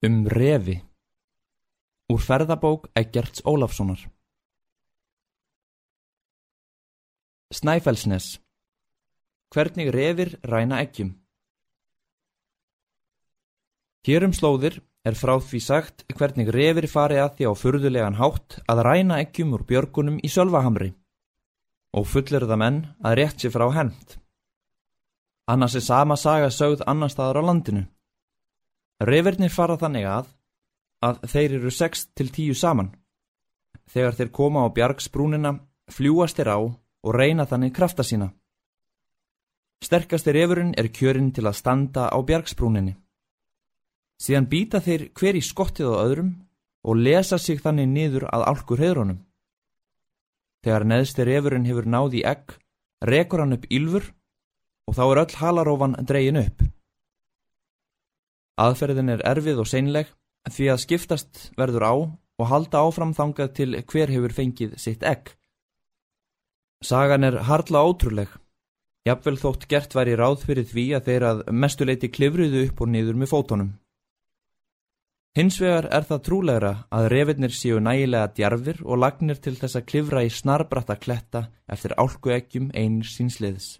Um 0.00 0.22
refi 0.24 0.78
Úr 2.08 2.22
ferðabók 2.24 2.86
Eggerts 2.96 3.42
Ólafssonar 3.44 4.00
Snæfellsnes 7.52 8.38
Hvernig 9.52 9.90
refir 9.92 10.38
ræna 10.40 10.78
eggjum 10.80 11.10
Hér 14.08 14.24
um 14.30 14.32
slóðir 14.32 14.80
er 15.04 15.20
frá 15.20 15.34
því 15.36 15.62
sagt 15.66 16.06
hvernig 16.16 16.48
refir 16.56 16.88
fari 16.88 17.20
að 17.20 17.36
því 17.36 17.52
á 17.52 17.54
furðulegan 17.66 18.18
hátt 18.22 18.56
að 18.72 18.84
ræna 18.88 19.20
eggjum 19.20 19.52
úr 19.52 19.68
björgunum 19.68 20.16
í 20.24 20.32
Sölvahamri 20.32 20.94
og 21.92 22.08
fullir 22.08 22.48
það 22.48 22.64
menn 22.64 22.82
að 23.04 23.20
rétt 23.20 23.44
sér 23.44 23.52
frá 23.52 23.68
hent. 23.76 24.16
Annars 25.44 25.76
er 25.76 25.84
sama 25.84 26.16
saga 26.16 26.48
sögð 26.48 26.88
annar 26.88 27.12
staðar 27.12 27.44
á 27.44 27.48
landinu. 27.52 27.84
Refirnir 29.00 29.52
fara 29.52 29.78
þannig 29.80 30.04
að 30.04 30.28
að 31.00 31.22
þeir 31.32 31.54
eru 31.58 31.70
6 31.72 32.02
til 32.16 32.28
10 32.28 32.58
saman. 32.60 32.90
Þegar 33.88 34.16
þeir 34.18 34.30
koma 34.36 34.64
á 34.64 34.68
bjargsbrúnina 34.76 35.54
fljúast 35.90 36.36
þeir 36.36 36.52
á 36.52 36.58
og 36.60 37.14
reyna 37.16 37.46
þannig 37.48 37.72
krafta 37.74 38.04
sína. 38.04 38.28
Sterkasti 39.80 40.34
refurinn 40.36 40.74
er 40.76 40.90
kjörinn 40.92 41.32
til 41.32 41.46
að 41.48 41.56
standa 41.56 42.10
á 42.12 42.18
bjargsbrúninni. 42.20 42.98
Síðan 44.20 44.50
býta 44.52 44.82
þeir 44.84 45.08
hver 45.16 45.38
í 45.38 45.40
skottið 45.40 45.94
á 45.96 46.04
öðrum 46.04 46.32
og 46.84 47.00
lesa 47.00 47.38
sig 47.40 47.62
þannig 47.64 47.88
niður 47.88 48.26
að 48.28 48.44
álkur 48.52 48.82
heðrunum. 48.84 49.22
Þegar 50.60 50.84
neðsti 50.84 51.24
refurinn 51.24 51.64
hefur 51.64 51.88
náð 51.88 52.18
í 52.20 52.24
egg, 52.28 52.52
rekur 53.00 53.40
hann 53.40 53.56
upp 53.56 53.64
ylfur 53.72 54.10
og 54.84 54.96
þá 54.98 55.04
er 55.06 55.22
öll 55.24 55.38
halarófan 55.40 55.96
dregin 56.04 56.42
upp. 56.44 56.69
Aðferðin 58.60 59.12
er 59.14 59.24
erfið 59.24 59.62
og 59.62 59.68
seinleg 59.70 60.10
því 60.50 60.70
að 60.72 60.82
skiptast 60.84 61.42
verður 61.58 61.86
á 61.86 61.94
og 62.40 62.48
halda 62.48 62.84
áfram 62.86 63.12
þangað 63.16 63.52
til 63.56 63.70
hver 63.80 64.12
hefur 64.12 64.34
fengið 64.36 64.76
sitt 64.80 65.04
egg. 65.06 65.34
Sagan 66.84 67.26
er 67.28 67.42
hardla 67.48 67.82
ótrúleg. 67.84 68.30
Jafnvel 69.08 69.36
þótt 69.40 69.66
gert 69.68 69.94
væri 69.96 70.16
ráð 70.16 70.46
fyrir 70.48 70.66
því 70.68 70.86
að 70.96 71.06
þeir 71.08 71.26
að 71.30 71.42
mestuleiti 71.62 72.08
klifruðu 72.12 72.66
upp 72.68 72.80
og 72.80 72.90
niður 72.92 73.20
með 73.20 73.32
fótonum. 73.32 73.70
Hins 75.36 75.60
vegar 75.62 75.86
er 75.94 76.04
það 76.08 76.24
trúlegra 76.26 76.72
að 76.90 77.08
refinnir 77.12 77.52
séu 77.54 77.78
nægilega 77.80 78.32
djarfir 78.34 78.80
og 78.82 78.98
lagnir 78.98 79.38
til 79.38 79.54
þess 79.60 79.78
að 79.78 79.86
klifra 79.92 80.24
í 80.26 80.32
snarbratta 80.34 80.96
kletta 80.98 81.44
eftir 81.70 81.94
álku 81.96 82.32
eggjum 82.34 82.72
einir 82.74 83.06
sínsliðs. 83.06 83.76